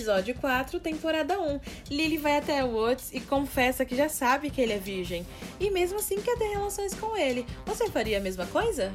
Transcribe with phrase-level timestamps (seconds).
[0.00, 1.60] episódio 4, temporada 1.
[1.90, 5.26] Lily vai até Woods e confessa que já sabe que ele é virgem.
[5.60, 7.44] E mesmo assim quer ter relações com ele.
[7.66, 8.90] Você faria a mesma coisa?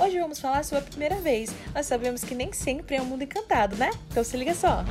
[0.00, 1.52] Hoje vamos falar sobre a primeira vez.
[1.74, 3.90] Nós sabemos que nem sempre é um mundo encantado, né?
[4.08, 4.84] Então se liga só.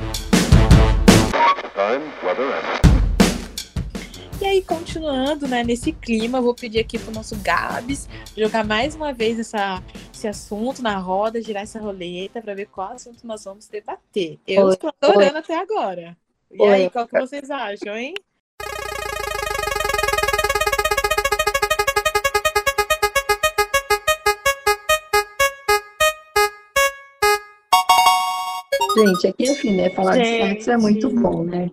[4.38, 8.06] E aí, continuando né, nesse clima, vou pedir aqui pro nosso Gabs
[8.36, 9.82] jogar mais uma vez essa,
[10.16, 14.38] esse assunto na roda, girar essa roleta para ver qual assunto nós vamos debater.
[14.46, 15.38] Eu Oi, estou adorando oi.
[15.40, 16.16] até agora.
[16.50, 16.72] E Oi.
[16.72, 18.14] aí, qual que vocês acham, hein?
[28.96, 29.90] Gente, aqui assim, né?
[29.90, 31.20] Falar de sexo é muito Gente.
[31.20, 31.70] bom, né?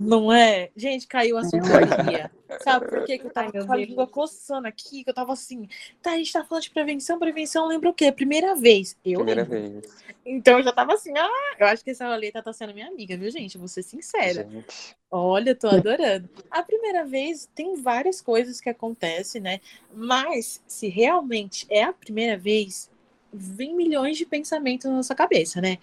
[0.00, 0.70] Não é?
[0.76, 2.28] Gente, caiu o assunto É.
[2.62, 3.18] Sabe por quê?
[3.18, 5.68] que eu tava Ai, com a língua coçando aqui, que eu tava assim,
[6.02, 8.12] tá, a gente tá falando de prevenção, prevenção lembra o quê?
[8.12, 8.96] Primeira vez.
[9.04, 9.80] Eu Primeira lembro.
[9.80, 10.04] vez.
[10.26, 13.16] Então eu já tava assim, ah, eu acho que essa roleta tá sendo minha amiga,
[13.16, 13.58] viu, gente?
[13.58, 14.48] Vou ser sincera.
[14.50, 14.96] Gente.
[15.10, 16.28] Olha, eu tô adorando.
[16.50, 19.60] A primeira vez tem várias coisas que acontecem, né?
[19.92, 22.90] Mas se realmente é a primeira vez,
[23.32, 25.78] vem milhões de pensamentos na nossa cabeça, né?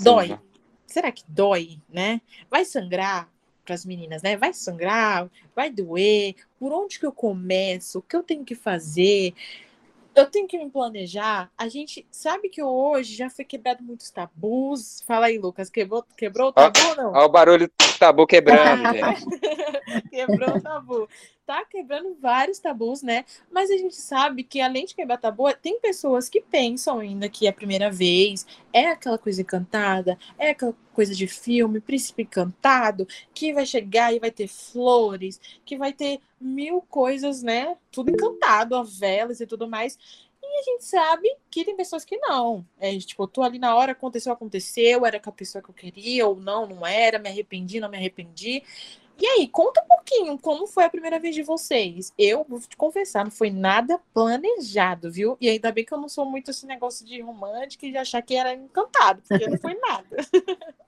[0.00, 0.28] Dói.
[0.28, 0.38] Sim.
[0.86, 2.20] Será que dói, né?
[2.50, 3.28] Vai sangrar
[3.68, 4.34] para as meninas, né?
[4.34, 6.34] Vai sangrar, vai doer.
[6.58, 7.98] Por onde que eu começo?
[7.98, 9.34] O que eu tenho que fazer?
[10.14, 11.50] Eu tenho que me planejar.
[11.56, 15.04] A gente sabe que hoje já foi quebrado muitos tabus.
[15.06, 17.12] Fala aí, Lucas, quebrou, quebrou o tabu ou não?
[17.12, 20.08] Olha o barulho do tabu quebrando, gente.
[20.08, 21.08] Quebrou o tabu.
[21.48, 23.24] Tá quebrando vários tabus, né?
[23.50, 27.46] Mas a gente sabe que, além de quebrar tabu, tem pessoas que pensam ainda que
[27.46, 33.08] é a primeira vez, é aquela coisa encantada, é aquela coisa de filme, príncipe encantado,
[33.32, 37.78] que vai chegar e vai ter flores, que vai ter mil coisas, né?
[37.90, 39.98] Tudo encantado, a velas e tudo mais.
[40.58, 42.66] A gente sabe que tem pessoas que não.
[42.80, 45.74] É, tipo, eu tô ali na hora, aconteceu, aconteceu, era com a pessoa que eu
[45.74, 48.64] queria, ou não, não era, me arrependi, não me arrependi.
[49.20, 52.12] E aí, conta um pouquinho como foi a primeira vez de vocês.
[52.18, 55.36] Eu vou te confessar, não foi nada planejado, viu?
[55.40, 58.22] E ainda bem que eu não sou muito esse negócio de romântica e de achar
[58.22, 60.16] que era encantado, porque não foi nada.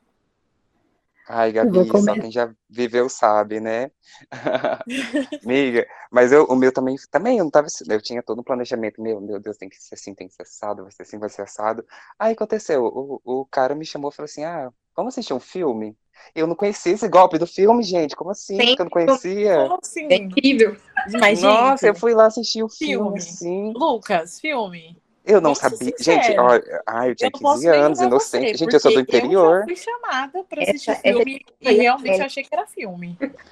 [1.32, 3.92] Ai, Eu Gabi, só quem já viveu sabe, né?
[5.46, 9.00] Amiga, mas eu, o meu também, também eu não tava, eu tinha todo um planejamento,
[9.00, 11.28] meu, meu Deus, tem que ser assim, tem que ser assado, vai ser assim, vai
[11.28, 11.86] ser assado.
[12.18, 15.96] Aí aconteceu, o, o cara me chamou e falou assim, ah, vamos assistir um filme?
[16.34, 18.58] Eu não conhecia esse golpe do filme, gente, como assim?
[18.58, 19.56] Que eu não conhecia?
[19.56, 20.06] Como assim?
[20.10, 20.76] É incrível.
[21.20, 22.94] Mas, Nossa, eu gente, fui lá assistir o filme.
[22.94, 23.72] filme, assim.
[23.74, 24.96] Lucas, filme.
[25.24, 25.92] Eu não sabia.
[25.98, 28.50] Gente, olha, ai, eu tinha Eu não posso 15 nem anos, inocente.
[28.52, 29.54] você, Gente, eu sou do interior.
[29.54, 33.18] Eu já fui chamada pra assistir essa filme e realmente eu achei que era filme.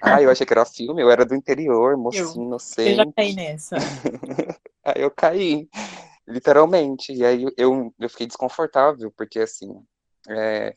[0.00, 3.12] Ah, eu achei que era filme, eu era do interior, mocinho, Eu já inocente.
[3.16, 3.76] caí nessa.
[4.84, 5.68] Aí eu caí,
[6.26, 7.12] literalmente.
[7.12, 9.84] E aí eu, eu fiquei desconfortável, porque assim,
[10.28, 10.76] é,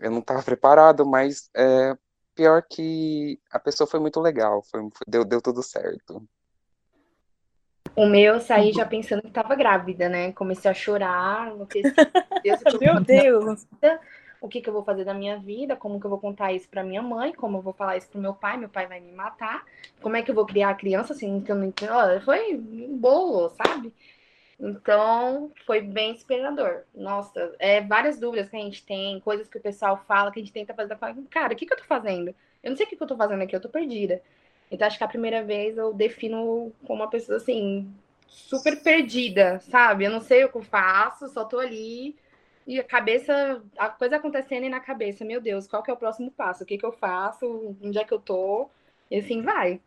[0.00, 1.94] eu não estava preparado, mas é,
[2.34, 6.20] pior que a pessoa foi muito legal, foi, foi- deu, deu tudo certo.
[7.96, 10.32] O meu eu saí já pensando que tava grávida, né?
[10.32, 11.52] Comecei a chorar,
[12.42, 13.66] Deus, Meu Deus.
[14.40, 16.68] o que que eu vou fazer da minha vida, como que eu vou contar isso
[16.68, 19.12] pra minha mãe, como eu vou falar isso pro meu pai, meu pai vai me
[19.12, 19.64] matar,
[20.02, 21.92] como é que eu vou criar a criança assim, que eu não entendo.
[21.92, 23.92] Olha, Foi um bolo, sabe?
[24.58, 26.82] Então, foi bem inspirador.
[26.94, 30.42] Nossa, é várias dúvidas que a gente tem, coisas que o pessoal fala, que a
[30.42, 30.96] gente tenta fazer.
[31.30, 32.34] Cara, o que que eu tô fazendo?
[32.62, 34.22] Eu não sei o que que eu tô fazendo aqui, eu tô perdida.
[34.74, 37.88] Então, acho que a primeira vez eu defino como uma pessoa assim,
[38.26, 40.04] super perdida, sabe?
[40.04, 42.16] Eu não sei o que eu faço, só tô ali
[42.66, 45.96] e a cabeça, a coisa acontecendo e na cabeça, meu Deus, qual que é o
[45.96, 46.64] próximo passo?
[46.64, 47.76] O que que eu faço?
[47.80, 48.68] Onde é que eu tô?
[49.08, 49.80] E assim vai.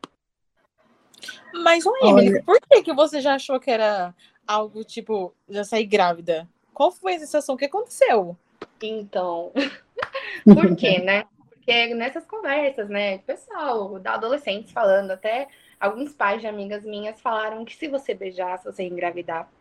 [1.53, 4.15] Mas, ô Emily, por que, que você já achou que era
[4.47, 6.47] algo tipo, já sair grávida?
[6.73, 7.55] Qual foi a sensação?
[7.55, 8.37] O que aconteceu?
[8.81, 9.51] Então,
[10.45, 11.25] por quê, né?
[11.67, 17.65] Porque nessas conversas, né, pessoal, da adolescentes falando, até alguns pais de amigas minhas falaram
[17.65, 19.51] que se você beijasse, você ia engravidar.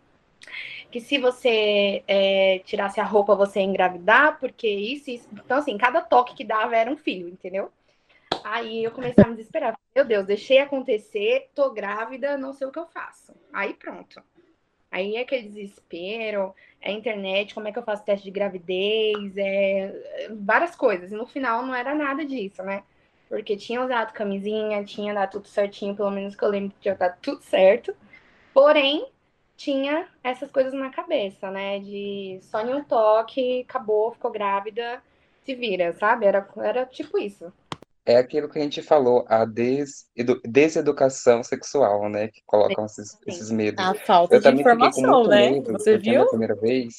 [0.89, 5.29] Que se você é, tirasse a roupa, você ia engravidar, porque isso, isso.
[5.33, 7.73] Então, assim, cada toque que dava era um filho, entendeu?
[8.45, 9.77] Aí eu comecei a me desesperar.
[9.93, 13.35] Meu Deus, deixei acontecer, tô grávida, não sei o que eu faço.
[13.53, 14.23] Aí pronto.
[14.97, 19.93] Aí é aquele desespero, é internet, como é que eu faço teste de gravidez, é
[20.41, 21.13] várias coisas.
[21.13, 22.83] E no final não era nada disso, né?
[23.29, 26.95] Porque tinha usado camisinha, tinha dado tudo certinho, pelo menos que eu lembro que tinha
[26.95, 27.95] dado tudo certo.
[28.55, 29.07] Porém,
[29.55, 31.79] tinha essas coisas na cabeça, né?
[31.79, 35.03] De só em um toque, acabou, ficou grávida,
[35.45, 36.25] se vira, sabe?
[36.25, 37.53] Era, era tipo isso.
[38.07, 42.29] É aquilo que a gente falou, a desedu- deseducação sexual, né?
[42.29, 43.85] Que colocam esses, esses medos.
[43.85, 45.51] A falta Eu de informação, né?
[45.51, 46.13] medo, Você a viu?
[46.13, 46.95] minha primeira vez,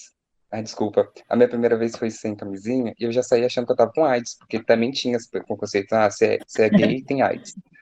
[0.51, 1.09] Ai, desculpa.
[1.29, 3.91] A minha primeira vez foi sem camisinha e eu já saí achando que eu tava
[3.93, 7.55] com AIDS, porque também tinha esse conceito, ah, se é, se é gay, tem AIDS.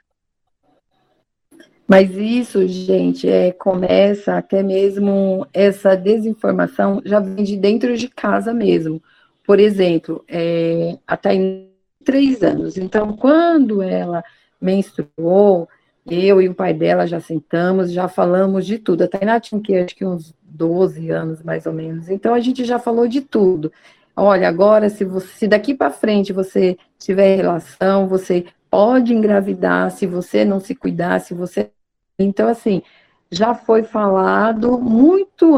[1.87, 8.51] Mas isso, gente, é, começa até mesmo essa desinformação já vem de dentro de casa
[8.51, 8.99] mesmo.
[9.45, 11.74] Por exemplo, é, até em
[12.05, 12.77] três anos.
[12.77, 14.23] Então, quando ela
[14.61, 15.67] menstruou,
[16.09, 19.03] eu e o pai dela já sentamos, já falamos de tudo.
[19.03, 22.09] A Tainá tinha que acho que uns 12 anos, mais ou menos.
[22.09, 23.71] Então, a gente já falou de tudo.
[24.15, 30.05] Olha, agora, se, você, se daqui para frente você tiver relação, você pode engravidar se
[30.05, 31.69] você não se cuidar, se você.
[32.17, 32.81] Então, assim,
[33.29, 35.55] já foi falado muito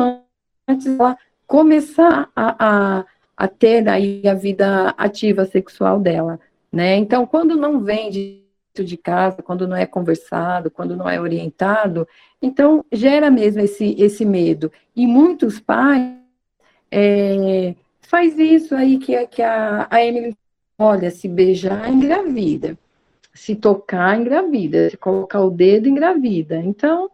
[0.67, 2.55] antes dela começar a,
[2.99, 3.05] a,
[3.37, 6.39] a ter aí a vida ativa sexual dela,
[6.71, 6.97] né?
[6.97, 8.47] Então, quando não vem de
[8.83, 12.07] de casa, quando não é conversado, quando não é orientado,
[12.41, 14.71] então gera mesmo esse, esse medo.
[14.95, 16.13] E muitos pais
[16.91, 20.35] é, faz isso aí que, que a, a Emily,
[20.77, 22.77] olha, se beijar, engravida.
[23.33, 24.89] Se tocar, engravida.
[24.89, 26.57] Se colocar o dedo, engravida.
[26.57, 27.09] Então,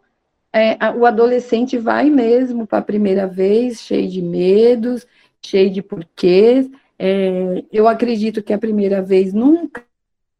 [0.52, 5.06] é, a, o adolescente vai mesmo para a primeira vez, cheio de medos,
[5.46, 6.70] cheio de porquês.
[6.98, 9.84] É, eu acredito que a primeira vez nunca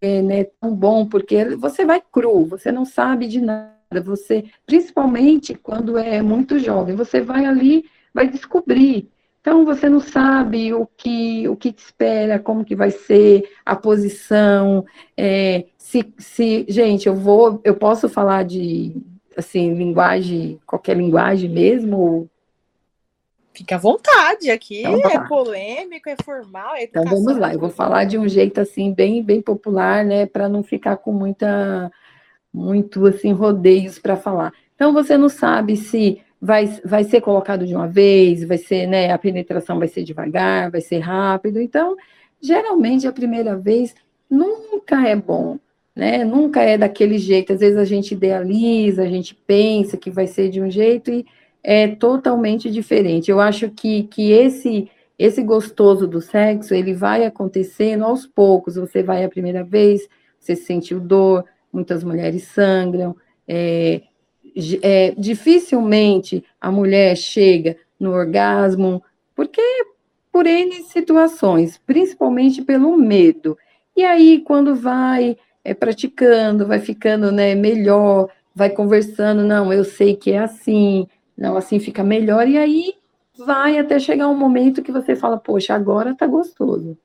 [0.00, 3.74] é né, tão bom, porque você vai cru, você não sabe de nada,
[4.04, 9.08] você, principalmente quando é muito jovem, você vai ali, vai descobrir.
[9.40, 13.76] Então você não sabe o que o que te espera, como que vai ser a
[13.76, 14.84] posição,
[15.16, 18.96] é, se, se gente, eu vou, eu posso falar de
[19.36, 22.30] assim linguagem, qualquer linguagem mesmo,
[23.54, 27.70] Fica à vontade, aqui então, é polêmico, é formal, é Então vamos lá, eu vou
[27.70, 31.90] falar de um jeito assim bem bem popular, né, para não ficar com muita
[32.52, 34.52] muito assim rodeios para falar.
[34.74, 39.10] Então você não sabe se vai, vai ser colocado de uma vez, vai ser, né,
[39.10, 41.58] a penetração vai ser devagar, vai ser rápido.
[41.58, 41.96] Então,
[42.38, 43.94] geralmente a primeira vez
[44.28, 45.58] nunca é bom,
[45.96, 46.22] né?
[46.22, 47.54] Nunca é daquele jeito.
[47.54, 51.24] Às vezes a gente idealiza, a gente pensa que vai ser de um jeito e
[51.64, 53.30] é totalmente diferente.
[53.30, 58.74] Eu acho que, que esse esse gostoso do sexo, ele vai acontecendo aos poucos.
[58.74, 60.08] Você vai a primeira vez,
[60.40, 63.16] você sentiu dor, muitas mulheres sangram.
[63.46, 64.02] É,
[64.82, 69.02] é, dificilmente a mulher chega no orgasmo,
[69.34, 69.62] porque
[70.32, 73.56] por N situações, principalmente pelo medo.
[73.96, 80.16] E aí, quando vai é, praticando, vai ficando né, melhor, vai conversando, não, eu sei
[80.16, 82.94] que é assim, não, assim fica melhor, e aí
[83.36, 86.96] vai até chegar um momento que você fala, poxa, agora tá gostoso.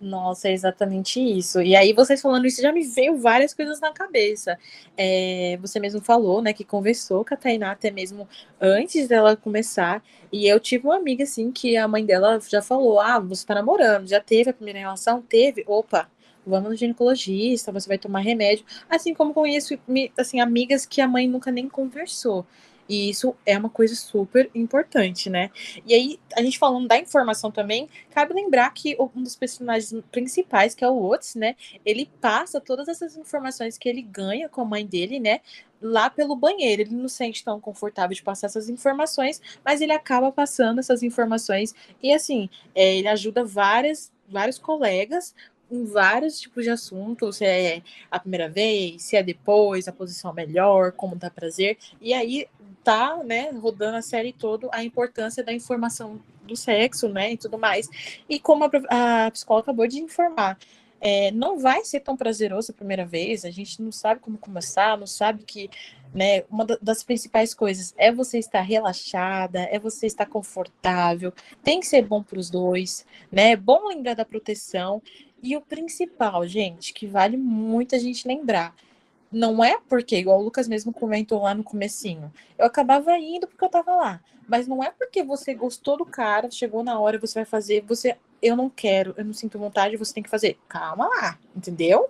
[0.00, 1.60] Nossa, é exatamente isso.
[1.60, 4.56] E aí, vocês falando isso, já me veio várias coisas na cabeça.
[4.96, 8.28] É, você mesmo falou, né, que conversou com a Tainá até mesmo
[8.60, 10.02] antes dela começar.
[10.30, 13.54] E eu tive uma amiga, assim, que a mãe dela já falou: Ah, você tá
[13.56, 15.20] namorando, já teve a primeira relação?
[15.20, 15.64] Teve?
[15.66, 16.08] Opa,
[16.46, 18.64] vamos no ginecologista, você vai tomar remédio.
[18.88, 19.76] Assim como conheço,
[20.16, 22.46] assim, amigas que a mãe nunca nem conversou.
[22.88, 25.50] E isso é uma coisa super importante, né?
[25.86, 30.74] E aí, a gente falando da informação também, cabe lembrar que um dos personagens principais,
[30.74, 31.54] que é o Otis, né?
[31.84, 35.40] Ele passa todas essas informações que ele ganha com a mãe dele, né?
[35.80, 36.82] Lá pelo banheiro.
[36.82, 41.02] Ele não se sente tão confortável de passar essas informações, mas ele acaba passando essas
[41.02, 41.74] informações.
[42.02, 45.34] E assim, é, ele ajuda várias, vários colegas
[45.70, 50.32] em vários tipos de assuntos, se é a primeira vez, se é depois, a posição
[50.32, 51.76] melhor, como dá prazer.
[52.00, 52.46] E aí
[52.88, 57.58] tá, né, rodando a série toda a importância da informação do sexo, né, e tudo
[57.58, 57.86] mais.
[58.26, 60.58] E como a, a psicóloga acabou de informar,
[60.98, 64.96] é, não vai ser tão prazeroso a primeira vez, a gente não sabe como começar,
[64.96, 65.68] não sabe que,
[66.14, 71.30] né, uma das principais coisas é você estar relaxada, é você estar confortável,
[71.62, 75.02] tem que ser bom para os dois, né, é bom lembrar da proteção,
[75.42, 78.74] e o principal, gente, que vale muito a gente lembrar,
[79.30, 83.64] não é porque, igual o Lucas mesmo comentou lá no comecinho, eu acabava indo porque
[83.64, 84.20] eu tava lá.
[84.48, 88.16] Mas não é porque você gostou do cara, chegou na hora, você vai fazer, você,
[88.40, 90.58] eu não quero, eu não sinto vontade, você tem que fazer.
[90.66, 92.08] Calma lá, entendeu?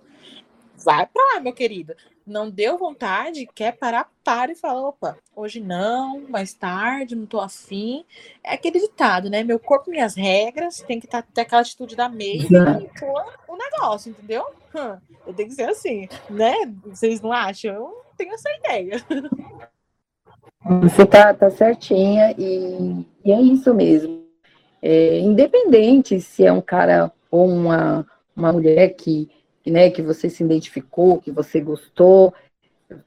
[0.76, 1.94] Vai pra lá, meu querido.
[2.28, 7.40] Não deu vontade, quer parar, para e fala, opa, hoje não, mais tarde, não tô
[7.40, 8.04] afim.
[8.44, 9.42] É aquele ditado, né?
[9.42, 12.46] Meu corpo, minhas regras, tem que tá, ter aquela atitude da meia e
[13.48, 14.44] o negócio, entendeu?
[14.74, 16.54] Hum, eu tenho que ser assim, né?
[16.84, 17.74] Vocês não acham?
[17.74, 19.02] Eu tenho essa ideia.
[20.82, 24.26] Você tá, tá certinha e, e é isso mesmo.
[24.82, 28.06] É, independente se é um cara ou uma,
[28.36, 29.30] uma mulher que
[29.70, 32.32] né, que você se identificou, que você gostou,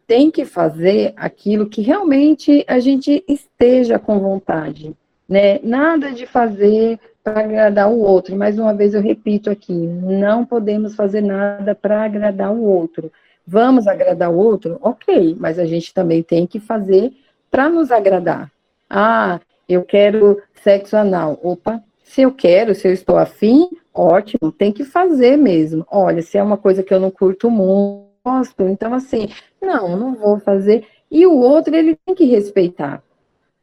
[0.06, 4.96] tem que fazer aquilo que realmente a gente esteja com vontade,
[5.28, 5.60] né?
[5.64, 8.36] Nada de fazer para agradar o outro.
[8.36, 13.12] Mais uma vez eu repito aqui, não podemos fazer nada para agradar o outro.
[13.46, 14.78] Vamos agradar o outro?
[14.82, 17.12] Ok, mas a gente também tem que fazer
[17.50, 18.52] para nos agradar.
[18.90, 21.40] Ah, eu quero sexo anal.
[21.42, 25.88] Opa, se eu quero, se eu estou afim, ótimo, tem que fazer mesmo.
[25.90, 29.30] Olha, se é uma coisa que eu não curto muito, então assim,
[29.62, 30.86] não, não vou fazer.
[31.10, 33.02] E o outro, ele tem que respeitar,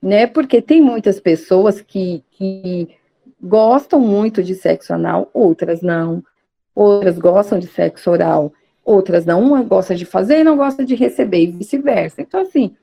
[0.01, 0.27] né?
[0.27, 2.89] Porque tem muitas pessoas que, que
[3.39, 6.25] gostam muito de sexo anal, outras não.
[6.75, 8.51] Outras gostam de sexo oral,
[8.83, 9.43] outras não.
[9.43, 12.23] Uma gosta de fazer e não gosta de receber, e vice-versa.
[12.23, 12.75] Então, assim,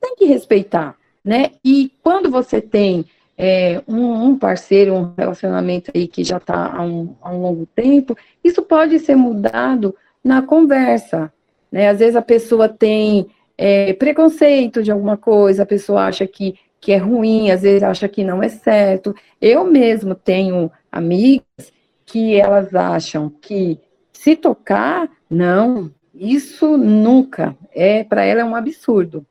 [0.00, 1.50] tem que respeitar, né?
[1.64, 3.04] E quando você tem
[3.42, 7.64] é, um, um, parceiro, um relacionamento aí que já está há um, há um longo
[7.74, 11.32] tempo, isso pode ser mudado na conversa,
[11.72, 11.88] né?
[11.88, 16.92] Às vezes a pessoa tem é, preconceito de alguma coisa, a pessoa acha que, que
[16.92, 19.14] é ruim, às vezes acha que não é certo.
[19.40, 21.72] Eu mesmo tenho amigas
[22.04, 23.80] que elas acham que
[24.12, 27.56] se tocar, não, isso nunca.
[27.74, 29.24] É para ela é um absurdo.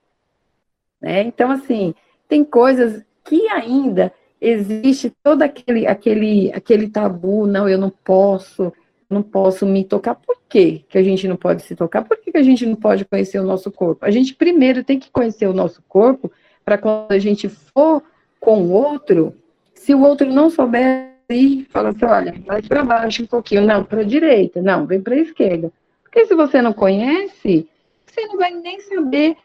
[0.99, 1.21] Né?
[1.21, 1.93] Então, assim,
[2.27, 4.11] tem coisas que ainda
[4.41, 8.73] existe todo aquele, aquele, aquele tabu, não, eu não posso,
[9.09, 10.15] não posso me tocar.
[10.15, 12.03] Por quê que a gente não pode se tocar?
[12.03, 14.05] Por que, que a gente não pode conhecer o nosso corpo?
[14.05, 16.31] A gente primeiro tem que conhecer o nosso corpo
[16.63, 18.03] para quando a gente for
[18.39, 19.35] com o outro,
[19.73, 23.83] se o outro não souber ir, fala assim, olha, vai para baixo um pouquinho, não,
[23.83, 25.71] para a direita, não, vem para a esquerda.
[26.03, 27.67] Porque se você não conhece,
[28.05, 29.35] você não vai nem saber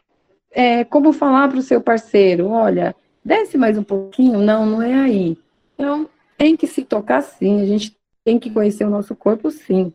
[0.51, 4.93] é, como falar para o seu parceiro, olha, desce mais um pouquinho, não, não é
[4.93, 5.37] aí.
[5.73, 9.91] Então, tem que se tocar sim, a gente tem que conhecer o nosso corpo sim.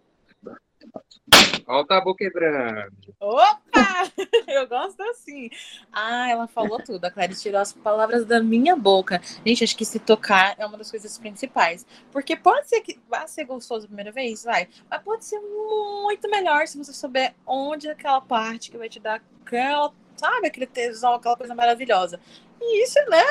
[1.66, 2.92] Olha o tabu quebrando.
[3.20, 3.60] Opa!
[4.48, 5.48] Eu gosto assim.
[5.92, 7.04] Ah, ela falou tudo.
[7.04, 9.20] A Clarice tirou as palavras da minha boca.
[9.46, 11.86] Gente, acho que se tocar é uma das coisas principais.
[12.10, 14.68] Porque pode ser que vai ser gostoso a primeira vez, vai.
[14.90, 18.98] Mas pode ser muito melhor se você souber onde é aquela parte que vai te
[18.98, 20.46] dar aquela sabe?
[20.46, 22.20] Aquele tesão, aquela coisa maravilhosa.
[22.60, 23.24] E isso, né?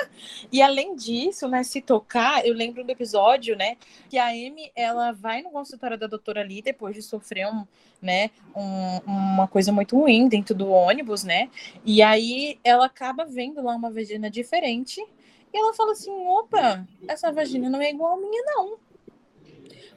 [0.51, 3.77] E além disso, né, se tocar, eu lembro do episódio, né,
[4.09, 7.63] que a Amy, ela vai no consultório da doutora ali depois de sofrer um,
[8.01, 11.49] né, um, uma coisa muito ruim dentro do ônibus, né?
[11.85, 14.99] E aí ela acaba vendo lá uma vagina diferente
[15.53, 18.77] e ela fala assim: opa, essa vagina não é igual a minha, não.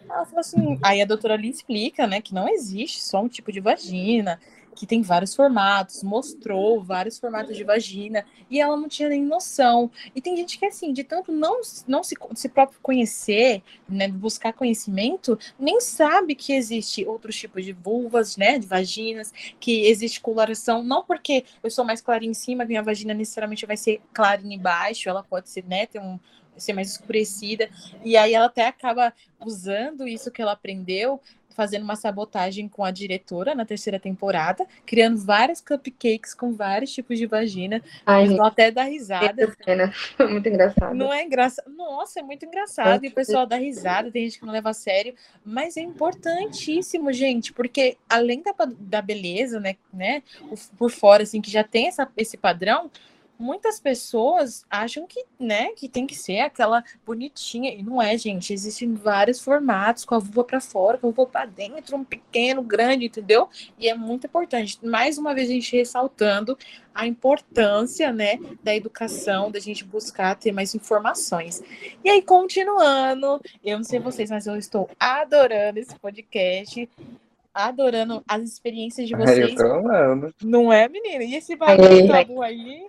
[0.05, 3.51] Ela fala assim, aí a doutora ali explica, né, que não existe só um tipo
[3.51, 4.39] de vagina,
[4.75, 9.91] que tem vários formatos, mostrou vários formatos de vagina, e ela não tinha nem noção.
[10.15, 14.53] E tem gente que, assim, de tanto não, não se, se próprio conhecer, né, buscar
[14.53, 20.83] conhecimento, nem sabe que existe outros tipos de vulvas, né, de vaginas, que existe coloração,
[20.83, 25.09] não porque eu sou mais clara em cima, minha vagina necessariamente vai ser clara embaixo,
[25.09, 26.19] ela pode ser, né, ter um
[26.57, 27.69] ser mais escurecida,
[28.05, 31.21] e aí ela até acaba usando isso que ela aprendeu
[31.53, 37.19] fazendo uma sabotagem com a diretora na terceira temporada, criando várias cupcakes com vários tipos
[37.19, 37.83] de vagina.
[38.07, 39.55] Ai, vão até dar risada.
[39.65, 39.93] Cena.
[40.29, 40.95] Muito engraçado.
[40.95, 41.71] Não é engraçado?
[41.75, 43.05] Nossa, é muito engraçado.
[43.05, 45.15] E o pessoal dá risada, tem gente que não leva a sério.
[45.45, 50.23] Mas é importantíssimo, gente, porque além da, da beleza, né, né,
[50.79, 52.91] por fora, assim, que já tem essa, esse padrão,
[53.39, 58.53] muitas pessoas acham que, né, que tem que ser aquela bonitinha e não é, gente.
[58.53, 62.63] Existem vários formatos, com a vulva para fora, com a vulva para dentro, um pequeno,
[62.63, 63.49] grande, entendeu?
[63.79, 64.79] E é muito importante.
[64.85, 66.57] Mais uma vez a gente ressaltando
[66.95, 71.63] a importância, né, da educação, da gente buscar ter mais informações.
[72.05, 76.89] E aí continuando, eu não sei vocês, mas eu estou adorando esse podcast
[77.55, 79.51] adorando as experiências de vocês.
[79.51, 80.35] eu tô amando.
[80.43, 81.23] Não é, menina?
[81.23, 82.87] E esse bagulho tabu aí?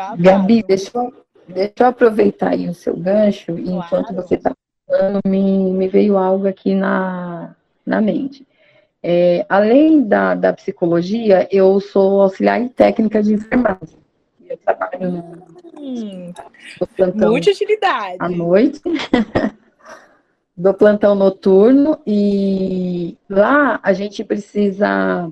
[0.00, 0.22] Babado.
[0.22, 1.12] Gabi, deixa eu,
[1.46, 4.52] deixa eu aproveitar aí o seu gancho, e enquanto você está
[4.86, 7.54] falando, me, me veio algo aqui na,
[7.84, 8.46] na mente.
[9.02, 13.98] É, além da, da psicologia, eu sou auxiliar em técnica de enfermagem.
[14.48, 15.24] Eu trabalho
[15.78, 16.32] hum,
[17.34, 18.16] utilidade.
[18.18, 18.80] à noite,
[20.56, 25.30] do plantão noturno, e lá a gente precisa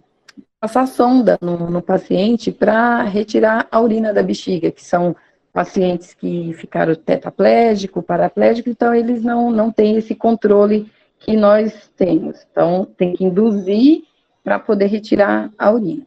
[0.61, 5.15] passar sonda no, no paciente para retirar a urina da bexiga, que são
[5.53, 12.47] pacientes que ficaram tetraplégico, paraplégico, então eles não, não têm esse controle que nós temos.
[12.51, 14.05] Então, tem que induzir
[14.43, 16.07] para poder retirar a urina.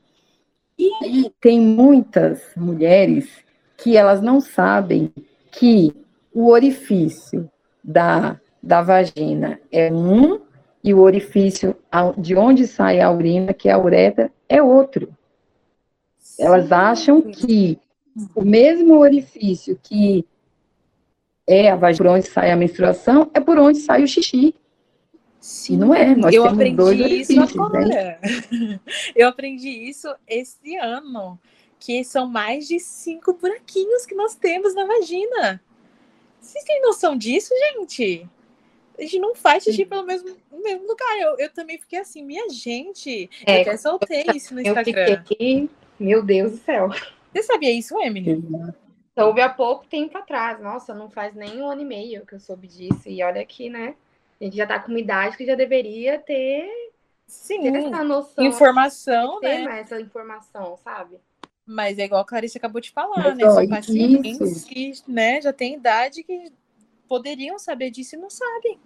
[0.77, 3.29] E aí, tem muitas mulheres
[3.77, 5.11] que elas não sabem
[5.51, 5.93] que
[6.33, 7.49] o orifício
[7.83, 10.39] da, da vagina é um
[10.83, 11.75] e o orifício
[12.17, 15.15] de onde sai a urina, que é a uretra, é outro.
[16.39, 17.79] Elas acham que
[18.35, 20.25] o mesmo orifício que
[21.47, 24.55] é a vagina, por onde sai a menstruação, é por onde sai o xixi.
[25.39, 26.15] Sim, e não é.
[26.15, 27.43] Nós eu aprendi isso né?
[27.43, 27.85] agora.
[27.85, 28.19] Né?
[29.15, 31.39] eu aprendi isso esse ano,
[31.79, 35.61] que são mais de cinco buraquinhos que nós temos na vagina.
[36.39, 38.27] Vocês têm noção disso, gente?
[39.01, 41.17] A gente não faz xixi pelo mesmo, mesmo lugar.
[41.17, 43.27] Eu, eu também fiquei assim, minha gente.
[43.47, 45.01] É, eu até soltei isso no Instagram.
[45.07, 46.89] Eu fiquei aqui, meu Deus do céu.
[47.33, 48.43] Você sabia isso, Emily?
[49.17, 50.61] Soube há pouco tempo atrás.
[50.61, 53.09] Nossa, não faz nem um ano e meio que eu soube disso.
[53.09, 53.95] E olha aqui, né?
[54.39, 56.69] A gente já tá com uma idade que já deveria ter,
[57.25, 58.45] Sim, ter essa noção.
[58.45, 59.79] Informação, ter né?
[59.79, 61.17] essa informação, sabe?
[61.65, 63.49] Mas é igual a Clarice acabou de falar, Mas, né?
[63.49, 66.51] São pacientes que né, já tem idade que
[67.07, 68.79] poderiam saber disso e não sabem.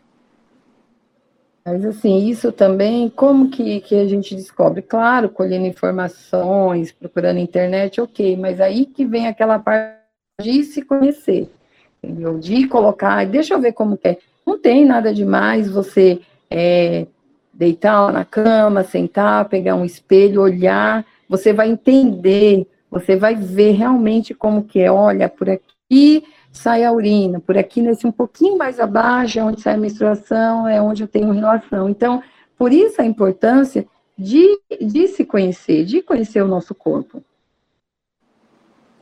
[1.66, 4.84] Mas assim, isso também, como que, que a gente descobre?
[4.84, 9.98] Claro, colhendo informações, procurando internet, ok, mas aí que vem aquela parte
[10.40, 11.50] de se conhecer,
[12.04, 12.38] entendeu?
[12.38, 14.18] De colocar, deixa eu ver como que é.
[14.46, 17.08] Não tem nada demais você é,
[17.52, 24.36] deitar na cama, sentar, pegar um espelho, olhar, você vai entender, você vai ver realmente
[24.36, 26.24] como que é, olha, por aqui
[26.58, 30.68] sai a urina, por aqui nesse um pouquinho mais abaixo, é onde sai a menstruação,
[30.68, 31.90] é onde eu tenho relação.
[31.90, 32.22] Então,
[32.58, 33.86] por isso a importância
[34.18, 37.24] de, de se conhecer, de conhecer o nosso corpo.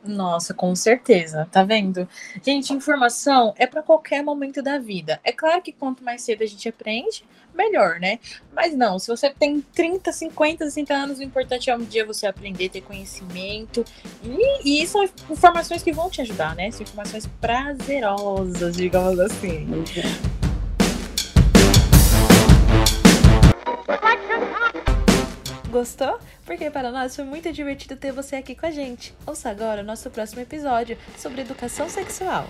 [0.04, 2.06] Nossa, com certeza, tá vendo?
[2.44, 5.18] Gente, informação é para qualquer momento da vida.
[5.24, 8.18] É claro que quanto mais cedo a gente aprende, melhor, né?
[8.54, 12.26] Mas não, se você tem 30, 50, 60 anos, o importante é um dia você
[12.26, 13.84] aprender, ter conhecimento.
[14.22, 16.70] E, e são informações que vão te ajudar, né?
[16.70, 19.66] São informações prazerosas, digamos assim.
[25.74, 26.20] Gostou?
[26.46, 29.12] Porque para nós foi muito divertido ter você aqui com a gente.
[29.26, 32.46] Ouça agora o nosso próximo episódio sobre educação sexual.